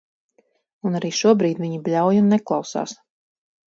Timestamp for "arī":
1.01-1.13